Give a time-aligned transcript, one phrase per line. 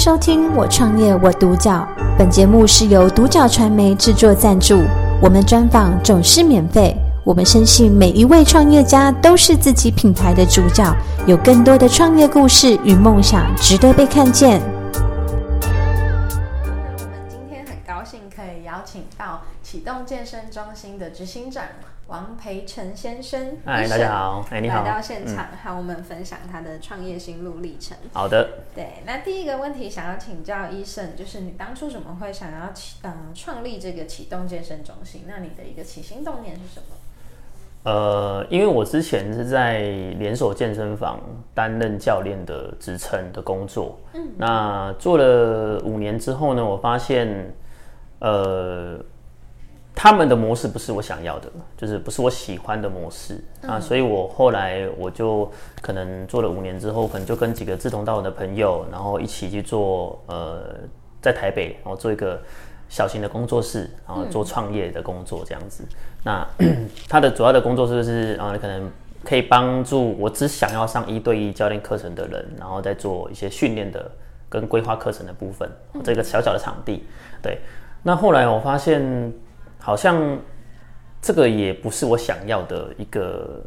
[0.00, 1.86] 收听《我创业我独角》，
[2.16, 4.82] 本节目是由独角传媒制作赞助，
[5.20, 6.96] 我们专访总是免费。
[7.22, 10.90] 我们深信每一位创业家都是自己品牌的主角，
[11.26, 14.62] 有更多的创业故事与梦想值得被看见。
[14.62, 15.68] 我
[17.10, 21.62] 们今天很高兴可以邀请到启动健身中心的执行长。
[22.10, 27.96] 王培成先生，嗨，大家好，哎，你好，来到现场和、嗯、我们分享他的创业心路历程。
[28.12, 35.22] 好的，对，那第一个问题想要请教医生，就是你当初怎么会想要启呃创立这个启动健身中心？
[35.28, 36.96] 那你的一个起心动念是什么？
[37.84, 39.78] 呃，因为我之前是在
[40.18, 41.20] 连锁健身房
[41.54, 47.54] 担任教练的职称的工作，嗯，那做了五年之后呢，我发现，
[48.18, 48.98] 呃。
[50.02, 55.46] 他们的模式不是我想要的，就是不是我喜欢的模式、嗯、啊，所以我后来我就
[55.82, 60.74] 可能做了五年之后，可能就跟几个志同道合的朋友，然后一起去做呃，
[61.20, 62.40] 在台北，然后做一个
[62.88, 65.84] 小型的工作室，然后做创业的工作这样子。
[65.84, 66.48] 嗯、那
[67.06, 68.90] 他的主要的工作就是啊，可能
[69.22, 74.10] 可以帮助我只想要上一对一教练课程的人，然后再做一些训练的
[74.48, 75.70] 跟规划课程的部分，
[76.02, 77.04] 这个小小的场地。
[77.42, 77.58] 对，
[78.02, 79.30] 那后来我发现。
[79.80, 80.38] 好像
[81.20, 83.64] 这个也不是我想要的一个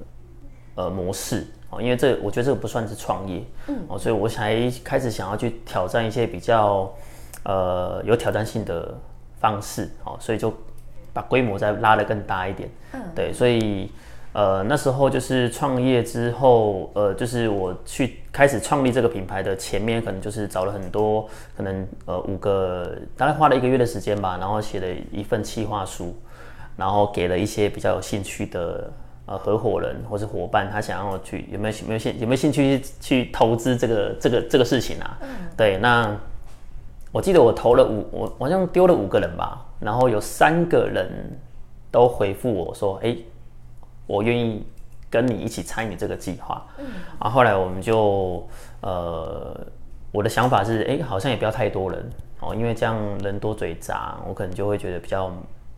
[0.75, 3.75] 呃模式哦，因为这我觉得这个不算是创业，嗯。
[3.87, 6.93] 哦，所以我才开始想要去挑战一些比较
[7.43, 8.95] 呃有挑战性的
[9.39, 10.53] 方式哦，所以就
[11.11, 13.91] 把规模再拉得更大一点，嗯，对，所以
[14.33, 26.15] 呃那时候就是创业之后，呃就是我去开始创立这个品牌的前面，可能就是找了很多可能呃五个大概花了一个月的时间吧，然后写了一份企划书。
[26.75, 28.91] 然后给了一些比较有兴趣的
[29.27, 35.15] 呃合伙人或是伙伴，他想要去有没有有没有兴有没有兴趣去去投资这个这个这个事情啊？
[35.21, 36.11] 嗯，对，那
[37.11, 41.07] 我记得我投了五，我好像丢了五个人吧，然后有三个人
[41.91, 43.15] 都回复我说，哎，
[44.05, 44.65] 我愿意
[45.09, 46.65] 跟你一起参与这个计划。
[46.77, 46.85] 嗯，
[47.19, 48.47] 啊后后来我们就
[48.81, 49.59] 呃，
[50.11, 52.09] 我的想法是，哎，好像也不要太多人
[52.39, 55.31] 哦，因为这样人多嘴杂，我可能就会觉得比较。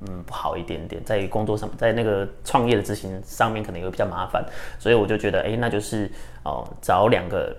[0.07, 4.45] 嗯，不好一点点，在工作上，在那个创业的执行上面，可能也会比较麻烦，
[4.77, 6.11] 所以我就觉得，哎、欸，那就是
[6.43, 7.55] 哦，找两个，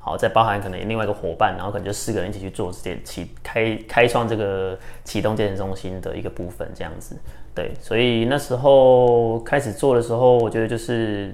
[0.00, 7.16] 好，再包含可能另外一个伙伴，然后可能就四个人一起去做这件启开开创这个启动健身中心的一个部分，这样子，
[7.54, 11.32] 对，所以那时候开始做的时候，我觉得就是，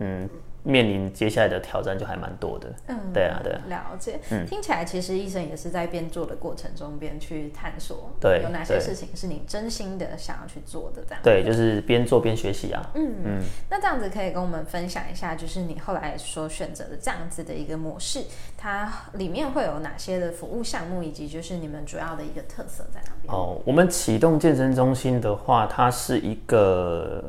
[0.00, 0.28] 嗯。
[0.64, 13.12] 面临接下来的挑战就还蛮多的，嗯，对啊，对啊，了解，嗯，听起来其实医生也是在边做的过程中边去探索，对，有哪些事情是你真心的想要去做的，这样，对，就是边做边学习啊，嗯。
[13.24, 18.24] 嗯，那这样子可以跟我们分享一下，就是你后来所选择的这样子的一个模式，
[18.56, 23.34] 它里面会有哪些的服务项目，以及就是你们主要的一个特色在哪边？
[23.34, 27.24] 哦，我们启动健身中心的话，它是一个。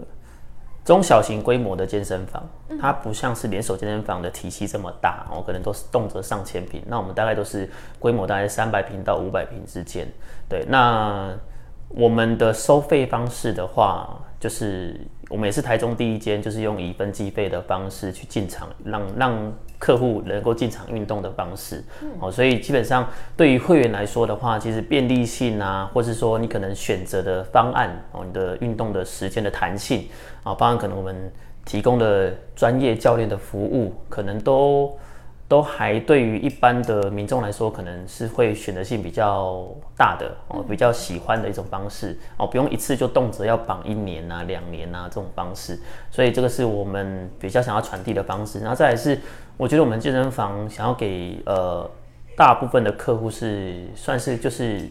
[0.86, 2.44] 中小型规模的健身房，
[2.80, 6.84] 它不像是连锁健身房的体系这么大哦，可能都是动辄上千平。
[6.88, 10.06] 那我们大概都是规模大概三百平到五百平之间。
[10.50, 11.34] 对，那
[11.88, 15.00] 我们的收费方式的话，就是
[15.30, 19.54] 我们也是台中第一间，就是用以分计费的方式去进场，让让。
[19.80, 21.84] 客户能够进场运动的方式，
[22.22, 23.06] 哦，所以基本上
[23.36, 30.08] 对于会员来说的话，其实便利性啊，或是说你可能选择的方案哦，你的运动的时间的弹性
[30.42, 31.30] 啊，包含可能我们
[31.66, 34.98] 提供的专业教练的服务，可能都。
[35.54, 48.62] 都还对于一般的民众来说，可能是会选择性比较大的哦，比较喜欢的一种方式哦，不用一次就动辄要绑一年啊、两年啊这种方式，所以这个是我们比较想要传递的方式。
[48.62, 49.16] 然后再来是，
[49.56, 51.88] 我觉得我们健身房想要给呃
[52.36, 54.90] 大部分的客户是算是就是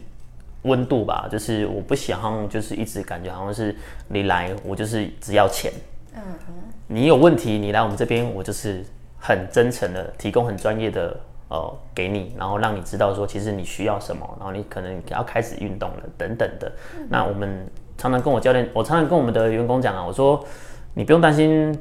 [0.61, 3.75] 温度吧，就是我不想就是一直感觉好像是
[4.07, 5.73] 你来我就是只要钱，
[6.15, 6.53] 嗯嗯，
[6.87, 8.81] 你有问题你来我们这边我就是。
[9.25, 11.17] 很真诚的提供很专业的
[11.47, 16.69] 呃给你，然后让你知道说其实你需要什么，然后你可能要开始运动了等等的。
[16.97, 17.65] 嗯、那我们
[17.97, 20.43] 常常跟我教练，我常常跟我们的员工讲啊，我说
[20.93, 21.73] 你不用担心，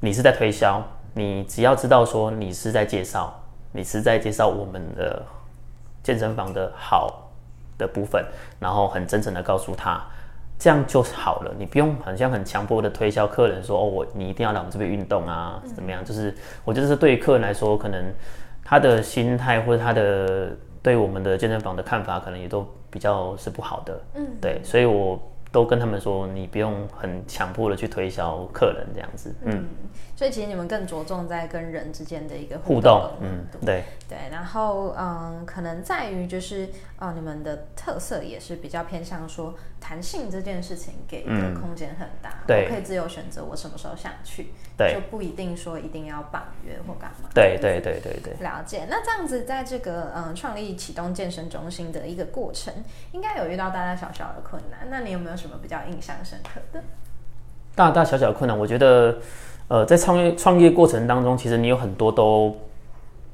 [0.00, 0.82] 你是在推销，
[1.14, 3.32] 你只要知道说你是在介绍，
[3.70, 5.22] 你是在介绍我们的
[6.02, 7.30] 健身房的好
[7.78, 8.24] 的部分，
[8.58, 10.04] 然后很真诚的告诉他。
[10.58, 16.04] 这样就好了，你不用好像很强迫的推销客人说哦，我你一定要来我们这边运动啊，怎么样？
[16.04, 18.04] 就是我觉得是对于客人来说，可能
[18.64, 20.50] 他的心态或者他的
[20.82, 24.00] 对我们的健身房的看法，可能也都比较是不好的。
[24.14, 25.20] 嗯，对，所以我
[25.52, 29.52] 都跟他们说，你不用很强迫的去推销客人这样子，嗯。
[29.54, 29.66] 嗯。
[30.14, 33.84] 所以其实你们更着重在跟人之间的一个互动，嗯，对。
[34.08, 48.86] 对，然后嗯，可能在于就是呃，你们的特色也是比较偏向说弹性这件事情，给的空间很大，对、嗯，我可以自由选择我什么时候想去，对，就不一定说一定要绑约或干嘛，对对对对对，了解。
[48.88, 52.72] 那这样子在这个嗯创立启动健身中心的一个过程，
[53.10, 56.82] 应该有遇到大大小小的困难，那你有没有什么比较印象深刻的？
[57.74, 59.14] 大大小小的困难，我觉得。
[59.68, 62.56] 呃，在创业创业过程当中，其实你有很多都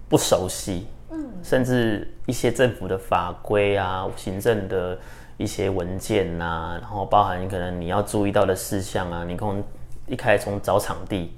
[0.09, 4.99] 不熟悉，嗯，甚至一些政府的法规啊、行政的
[5.37, 9.63] 一些文件呐、啊，然后包含可能你要注意到的事项啊，你可能
[10.07, 11.37] 一开始从找场地，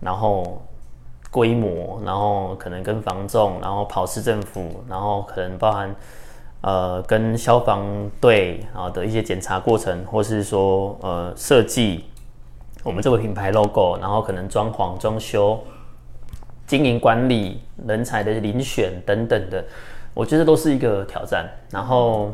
[0.00, 0.62] 然后
[1.32, 5.92] 规模，然后可能跟房仲，然后跑市政府，然后可能包含
[6.62, 7.84] 呃跟消防
[8.20, 12.04] 队啊的一些检查过程，或是说呃设计。
[12.84, 15.60] 我们这个品牌 logo，然后可能装潢、装修、
[16.64, 19.62] 经营管理、人才的遴选等等的，
[20.14, 21.50] 我觉得都是一个挑战。
[21.70, 22.32] 然后，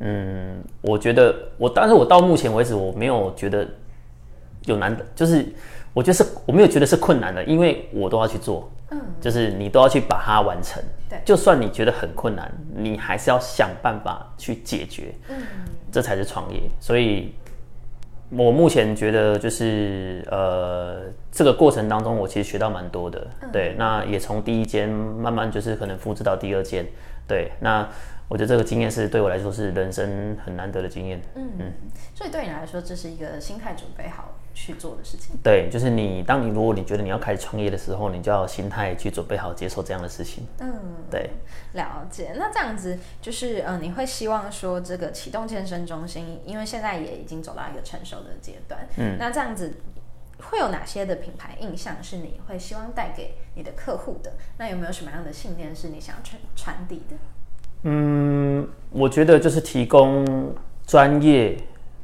[0.00, 3.68] 嗯，我觉得我，但是我到目前为止，我没有觉得
[4.64, 5.46] 有难的，就是
[5.92, 15.36] 我觉得是我没有觉得是困难的，因为我都要去做，嗯，就是你都要去把它完成，对，就算你觉得很困难，你还是要想办法去解决，嗯，
[15.92, 17.34] 这才是创业，所以。
[18.30, 23.24] 我目前觉得就是呃，这个过程当中，我其实学到蛮多的。
[23.42, 26.84] 嗯、对，那也从第一间慢慢就是可能复制到第二间。
[27.28, 27.86] 对，那
[28.28, 31.20] 我觉得这个经验是对我来说是人生很难得的经验。
[31.34, 31.72] 嗯嗯，
[32.14, 35.36] 所以对你来说，这是一个心态准备好去做的事情。
[35.42, 40.46] 对，就是你，当你如果你觉得你要开始创业的时候，你就要心态去准备好接受这样的事情。
[40.60, 40.72] 嗯，
[41.10, 41.30] 对，
[41.74, 42.32] 了解。
[42.36, 48.88] 那这样子就是，嗯、呃，你会希望说这个启动健身中心，因为现在也已经走到一个成熟的阶段。
[48.96, 49.74] 嗯，那这样子
[50.38, 54.32] 会有哪些的品牌印象是你会希望带给你的客户的？
[54.56, 57.16] 那有没有什么样的信念是你想传传递的？
[57.84, 60.52] 嗯，我觉得就是提供
[60.86, 61.56] 专业。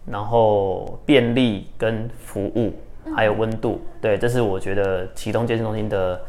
[0.06, 2.72] 然后便利跟服务，
[3.14, 6.20] 还有温度，对，这是我觉得启动健身中心的，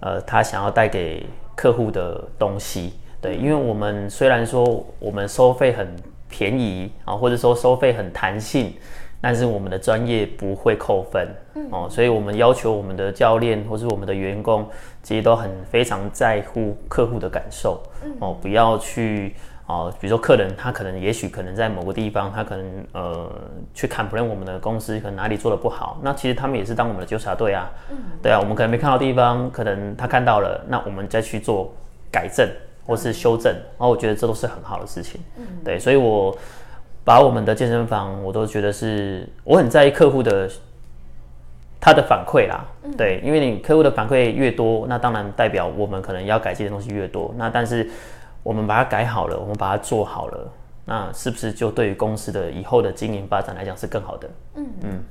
[0.00, 5.96] 呃，他想要带给客户的东西，对，因为我们虽然说我们收费很
[6.28, 8.74] 便宜啊，或者说收费很弹性，
[9.22, 11.26] 但是我们的专业不会扣分，
[11.70, 14.68] 哦，所以我们要求我们的教练或是我们的员工，
[15.02, 17.82] 其实都很非常在乎客户的感受，
[18.20, 19.34] 哦，不要去。
[19.66, 23.30] 哦，比如说客人他可能也许可能在某个地方，他可能呃
[23.72, 31.72] 去 complain 我们的公司可能哪里做的不好，那其实他们也是当我们的纠察队啊，嗯，对啊，我们可能没看到地方，可能他看到了，那我们再去做
[32.10, 32.46] 改正
[32.84, 36.36] 或是修正，然后我觉得这都是很好的事情，嗯，对，所以我
[37.04, 40.50] 把我们的健身房我都觉得是我很在意客户的
[41.80, 42.64] 他的反馈啦，
[42.96, 47.90] 对，因为你客户的反馈越多，那当然代表我们可能要改进的东西越多，那但是。
[48.44, 50.52] 我们把它改好了，我们把它做好了，
[50.84, 54.28] 那是不是就对于公司的以后的经营发展来讲是更好的？
[54.56, 55.04] 嗯嗯，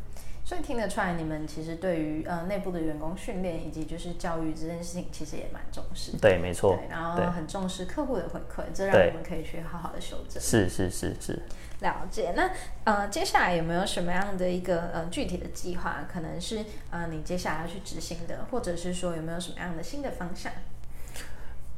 [0.52, 6.18] 所以听得出来，你们其实对于呃内部的员工训练以及就是教育这件事情，其实也蛮重视。
[6.18, 6.78] 对，没错。
[6.90, 10.44] 然后很重视客户的回馈，这让我们可以去好好的修正。
[10.44, 11.42] 是是是是。
[11.80, 12.34] 了解。
[12.36, 12.52] 那
[12.84, 16.60] 呃，接下来有没有什么样的一个呃具体的计划，可能是
[16.90, 20.52] 呃你接下来要去执行的，或者是说有没有什么样的新的方向？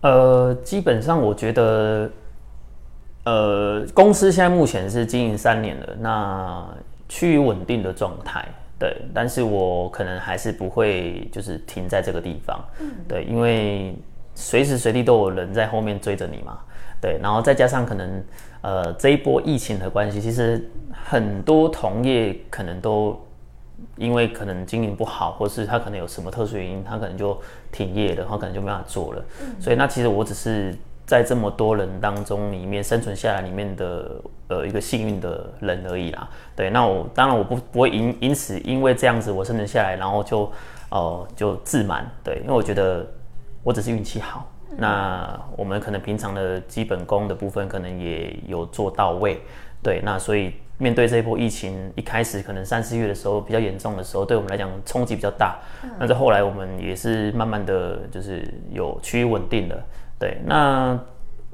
[0.01, 2.09] 呃，基本上我觉得，
[3.23, 6.75] 呃，公司现在目前是经营三年了，那
[7.13, 8.43] 趋于稳定的状态，
[8.79, 8.97] 对。
[9.13, 13.95] 但是我可能还是不会就是停在这个地方，嗯，对，因为
[14.33, 16.57] 随时随地都有人在后面追着你嘛，
[16.99, 17.19] 对。
[17.21, 18.23] 然后再加上可能，
[18.61, 23.15] 呃，这一波疫情的关系，其实很多同业可能都。
[23.97, 27.37] 因为可能经营不好，或是他可能有什么特殊原因，他可能就
[27.69, 29.23] 停业了，然后可能就没办法做了。
[29.41, 30.73] 嗯、所以那其实我只是
[31.05, 36.29] 在这么多人当中里面生存下来里面的呃一个幸运的人而已啦。
[36.55, 40.41] 对，那我当然我不不会因因此因为这样子我生存下来，然后就
[40.89, 42.09] 哦、呃、就自满。
[42.23, 43.05] 对，因为我觉得
[43.63, 44.49] 我只是运气好。
[44.71, 49.41] 嗯、那我们可能平常的基本功的部分可能也有做到位。
[49.81, 50.53] 对，那所以。
[50.79, 55.59] 面对这一波疫情，一开始可能三四月的时候比较严重的时候，对我们来讲冲击比较大。
[55.83, 59.81] 嗯、那在后来，我们也是慢慢的就是有趋于稳定的。
[60.19, 60.99] 对，那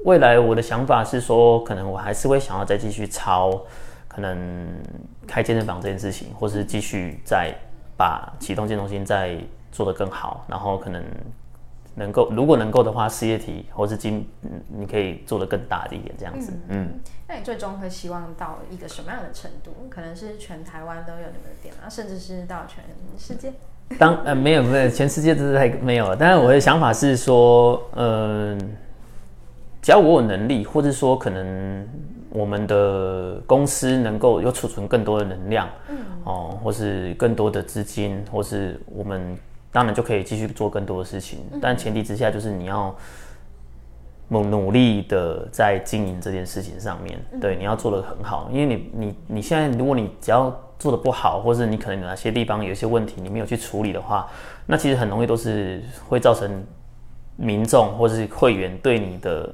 [0.04, 3.62] 未来我的想法是说，可能我还是会想要再继续抄
[4.08, 4.68] 可能
[5.26, 7.54] 开健身房这件事情，或是继续再
[7.96, 9.36] 把启动健身中心再
[9.70, 11.04] 做得更好，然后可能
[11.94, 14.26] 能够如果能够的话，事业体或是经，
[14.68, 16.52] 你可以做得更大一点，这样子。
[16.68, 19.72] 嗯，嗯，那你最终会希望到一个什么样的程度？
[19.90, 22.84] 可能是全台湾都有你们的店啊，甚至是到全
[23.18, 23.52] 世界？
[23.98, 26.14] 当呃没有没有，全世界都是还没有。
[26.16, 28.66] 但是我的想法是说，嗯、呃，
[29.82, 31.88] 只要我有能力，或者说可能
[32.30, 39.36] 我们的公司能够有储存更多的能量，嗯，哦，或是更多的资金，或是我们。
[39.72, 42.92] 当然就可以继续做更多的事情，但前提之下就是你要
[44.26, 54.26] 努努力的在经营这件事情上面，对，你要做的很好，因为你你你现在如果你只要做的不好，或是你可能有哪些地方有一些问题你没有去处理的话，
[54.66, 56.50] 那其实很容易都是会造成
[57.36, 59.48] 民众或是会员对你的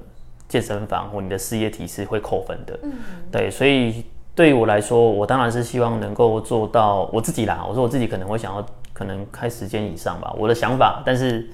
[0.48, 2.92] 健身房或你的事业体是会扣分的，嗯
[3.30, 4.02] 对，所以
[4.34, 8.64] 对于我来说，我当然是希望能够做到我自己啦，我说我自己可能会想要。
[8.96, 11.46] 可能开十间以上吧，我的想法，但是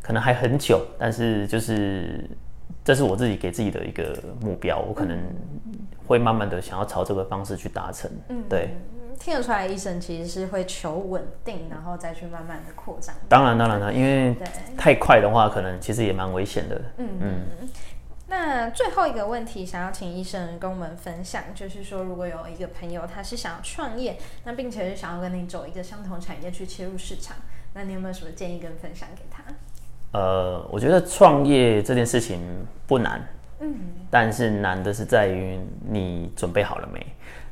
[0.00, 2.24] 可能还很久，但是就是
[2.84, 5.18] 这是我自己给自己的一个目标，我可能
[6.06, 8.08] 会慢慢的想要朝这个方式去达成。
[8.28, 8.76] 嗯，对，
[9.18, 13.14] 听得出来，医生其实是会求稳定，然后再去慢慢的扩张。
[13.28, 14.34] 当然，当然了，因为
[14.76, 16.76] 太快的话，可能其实也蛮危险的。
[16.96, 17.40] 嗯嗯。
[17.60, 17.68] 嗯
[18.30, 27.38] 那最后一个问题，想要请医生跟我们分享，就是说，如果有一个朋友他是想要创业，那并且是想要跟你走一个相同产业去切入市场，
[27.72, 29.42] 那你有没有什么建议跟分享给他？
[30.12, 32.38] 呃，我觉得创业这件事情
[32.86, 33.26] 不难，
[33.60, 33.74] 嗯，
[34.10, 35.58] 但是难的是在于
[35.88, 37.06] 你准备好了没，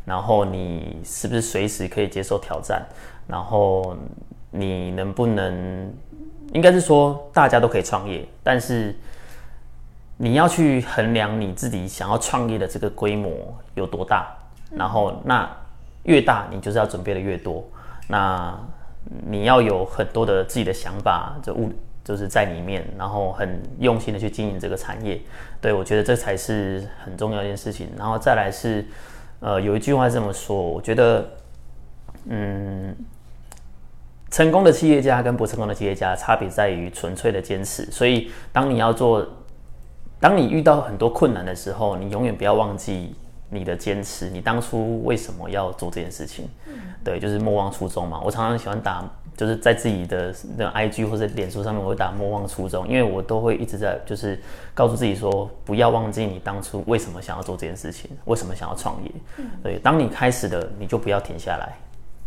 [0.06, 2.82] 然后你是不是随时可以接受挑战，
[3.26, 3.94] 然后
[4.50, 5.92] 你能不能，
[6.54, 8.96] 应该是说大家都可以创业，但是。
[10.18, 13.30] 你要去衡量你自己想要创业的这个规模
[13.74, 14.34] 有多大，
[14.70, 15.46] 然后那
[16.04, 17.62] 越大，你就是要准备的越多。
[18.08, 18.58] 那
[19.28, 21.70] 你要有很多的自己的想法，就物
[22.02, 25.20] 就是在里面，然后很用心的去经营这个产业。
[25.60, 27.90] 对，我觉得这才是很重要一件事情。
[27.98, 28.86] 然后再来是，
[29.40, 31.26] 呃，有一句话这么说，我觉得，
[32.28, 32.96] 嗯，
[34.30, 37.84] 成功的企业家跟不成功的企业家差别在于纯粹的坚持。
[37.90, 39.26] 所以当你要做。
[40.18, 43.14] 当你遇到很多困难的时候，你永远不要忘记
[43.48, 44.28] 你的坚持。
[44.28, 46.48] 你当初为什么要做这件事情？
[46.66, 46.74] 嗯、
[47.04, 48.20] 对，就是莫忘初衷嘛。
[48.24, 49.04] 我常常喜欢打，
[49.36, 54.40] 就是在自己的那个 IG 或者脸书上面，我会打莫忘初衷，因为我都会一直在，就是
[54.74, 59.10] 告诉自己说，不要忘记你当初为什么想要做这件事情，为什么想要创业。
[59.38, 61.76] 嗯、对，当你开始的，你就不要停下来。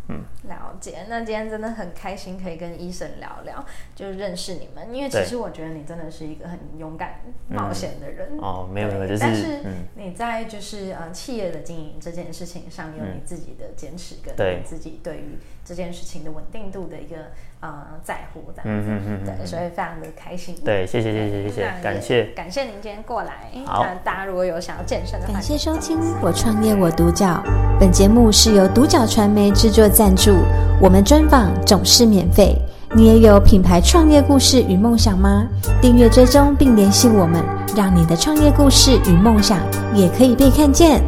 [0.10, 1.06] 嗯，了解。
[1.08, 3.63] 那今天真的很开心，可以跟医生聊聊，
[3.96, 4.94] 就认识你们。
[4.94, 8.30] 因为其实我觉得你真的是一个很勇敢、冒险的人。
[8.34, 9.20] 嗯、哦，没有没有，就是。
[9.20, 9.60] 但是
[9.96, 15.38] 你在就是呃企业的经营这件事情上，有你自己的坚持，跟你自己对于
[15.70, 17.16] 这件事情的稳定度的一个
[17.60, 18.90] 呃在乎，这样子。
[18.90, 19.26] 嗯嗯嗯。
[19.38, 20.56] 对，所以非常的开心。
[20.66, 23.52] 对，谢谢谢谢谢谢，感谢感谢您今天过来。
[23.68, 23.86] 好。
[23.86, 27.44] 那大家如果有想要健身的话，感谢收听我创业我独角。
[27.80, 30.38] 本节目是由独角传媒制作赞助，
[30.82, 32.58] 我们专访总是免费。
[32.96, 35.48] 你也有品牌创业故事与梦想吗？
[35.80, 37.46] 订阅追踪并联系我们，
[37.78, 39.60] 让你的创业故事与梦想
[39.94, 41.00] 也可以被看见。